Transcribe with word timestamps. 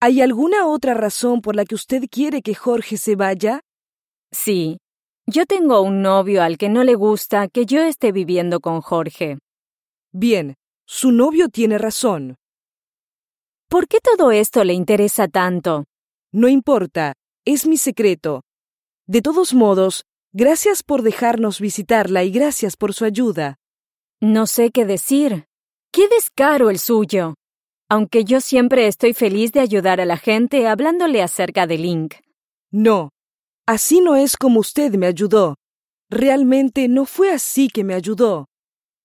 ¿Hay 0.00 0.20
alguna 0.20 0.68
otra 0.68 0.94
razón 0.94 1.40
por 1.40 1.56
la 1.56 1.64
que 1.64 1.74
usted 1.74 2.04
quiere 2.08 2.40
que 2.40 2.54
Jorge 2.54 2.96
se 2.96 3.16
vaya? 3.16 3.62
Sí. 4.30 4.78
Yo 5.26 5.44
tengo 5.44 5.80
un 5.82 6.02
novio 6.02 6.42
al 6.42 6.56
que 6.56 6.68
no 6.68 6.84
le 6.84 6.94
gusta 6.94 7.48
que 7.48 7.66
yo 7.66 7.82
esté 7.82 8.12
viviendo 8.12 8.60
con 8.60 8.80
Jorge. 8.80 9.38
Bien, 10.12 10.54
su 10.86 11.10
novio 11.10 11.48
tiene 11.48 11.78
razón. 11.78 12.36
¿Por 13.68 13.88
qué 13.88 13.98
todo 14.00 14.30
esto 14.30 14.62
le 14.62 14.72
interesa 14.72 15.26
tanto? 15.26 15.84
No 16.32 16.46
importa, 16.46 17.14
es 17.44 17.66
mi 17.66 17.76
secreto. 17.76 18.42
De 19.06 19.20
todos 19.20 19.52
modos, 19.52 20.04
gracias 20.32 20.84
por 20.84 21.02
dejarnos 21.02 21.60
visitarla 21.60 22.22
y 22.22 22.30
gracias 22.30 22.76
por 22.76 22.94
su 22.94 23.04
ayuda. 23.04 23.56
No 24.20 24.46
sé 24.46 24.70
qué 24.70 24.84
decir. 24.84 25.46
¡Qué 25.90 26.06
descaro 26.08 26.70
el 26.70 26.78
suyo! 26.78 27.34
Aunque 27.90 28.24
yo 28.24 28.40
siempre 28.40 28.86
estoy 28.86 29.14
feliz 29.14 29.52
de 29.52 29.60
ayudar 29.60 30.00
a 30.00 30.04
la 30.04 30.18
gente 30.18 30.66
hablándole 30.66 31.22
acerca 31.22 31.66
de 31.66 31.78
Link. 31.78 32.16
No, 32.70 33.10
así 33.66 34.00
no 34.00 34.14
es 34.14 34.36
como 34.36 34.60
usted 34.60 34.94
me 34.94 35.06
ayudó. 35.06 35.56
Realmente 36.10 36.88
no 36.88 37.06
fue 37.06 37.32
así 37.32 37.68
que 37.68 37.84
me 37.84 37.94
ayudó. 37.94 38.48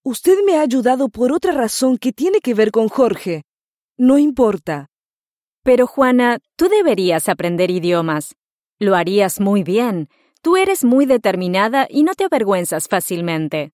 Usted 0.03 0.39
me 0.45 0.57
ha 0.57 0.61
ayudado 0.61 1.07
por 1.07 1.31
otra 1.31 1.53
razón 1.53 1.97
que 1.97 2.11
tiene 2.11 2.39
que 2.41 2.53
ver 2.53 2.71
con 2.71 2.89
Jorge. 2.89 3.43
No 3.97 4.17
importa. 4.17 4.87
Pero 5.63 5.87
Juana, 5.87 6.39
tú 6.57 6.67
deberías 6.67 7.29
aprender 7.29 7.71
idiomas. 7.71 8.35
Lo 8.79 8.95
harías 8.95 9.39
muy 9.39 9.63
bien. 9.63 10.09
Tú 10.41 10.57
eres 10.57 10.83
muy 10.83 11.05
determinada 11.05 11.87
y 11.89 12.03
no 12.03 12.15
te 12.15 12.25
avergüenzas 12.25 12.89
fácilmente. 12.89 13.71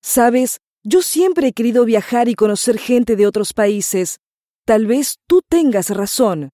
Sabes, 0.00 0.62
yo 0.84 1.02
siempre 1.02 1.48
he 1.48 1.52
querido 1.52 1.84
viajar 1.84 2.28
y 2.28 2.34
conocer 2.34 2.78
gente 2.78 3.14
de 3.14 3.26
otros 3.26 3.52
países. 3.52 4.21
Tal 4.64 4.86
vez 4.86 5.18
tú 5.26 5.42
tengas 5.48 5.90
razón. 5.90 6.50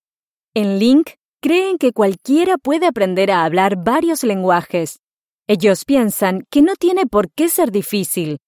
En 0.54 0.78
Link, 0.78 1.10
creen 1.42 1.76
que 1.76 1.92
cualquiera 1.92 2.56
puede 2.56 2.86
aprender 2.86 3.30
a 3.30 3.44
hablar 3.44 3.76
varios 3.76 4.24
lenguajes. 4.24 5.00
Ellos 5.46 5.84
piensan 5.84 6.46
que 6.50 6.62
no 6.62 6.74
tiene 6.76 7.06
por 7.06 7.30
qué 7.30 7.50
ser 7.50 7.70
difícil. 7.70 8.38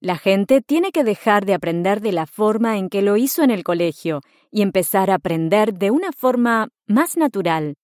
La 0.00 0.18
gente 0.18 0.60
tiene 0.60 0.92
que 0.92 1.02
dejar 1.02 1.46
de 1.46 1.54
aprender 1.54 2.02
de 2.02 2.12
la 2.12 2.26
forma 2.26 2.76
en 2.76 2.90
que 2.90 3.00
lo 3.00 3.16
hizo 3.16 3.42
en 3.42 3.50
el 3.50 3.64
colegio 3.64 4.20
y 4.50 4.60
empezar 4.60 5.10
a 5.10 5.14
aprender 5.14 5.72
de 5.72 5.90
una 5.90 6.12
forma 6.12 6.68
más 6.86 7.16
natural. 7.16 7.74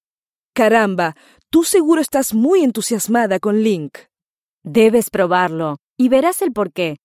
Caramba, 0.54 1.16
tú 1.48 1.64
seguro 1.64 2.02
estás 2.02 2.34
muy 2.34 2.62
entusiasmada 2.62 3.40
con 3.40 3.62
Link. 3.62 3.96
Debes 4.62 5.08
probarlo 5.08 5.78
y 5.96 6.10
verás 6.10 6.42
el 6.42 6.52
por 6.52 6.72
qué. 6.72 6.98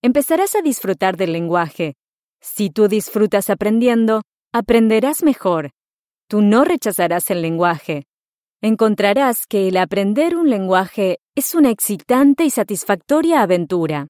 Empezarás 0.00 0.56
a 0.56 0.62
disfrutar 0.62 1.18
del 1.18 1.32
lenguaje. 1.32 1.94
Si 2.40 2.70
tú 2.70 2.88
disfrutas 2.88 3.50
aprendiendo, 3.50 4.22
aprenderás 4.52 5.22
mejor. 5.22 5.70
Tú 6.28 6.42
no 6.42 6.64
rechazarás 6.64 7.30
el 7.30 7.42
lenguaje. 7.42 8.04
Encontrarás 8.62 9.46
que 9.46 9.68
el 9.68 9.76
aprender 9.76 10.36
un 10.36 10.50
lenguaje 10.50 11.18
es 11.36 11.54
una 11.54 11.70
excitante 11.70 12.44
y 12.44 12.50
satisfactoria 12.50 13.42
aventura. 13.42 14.08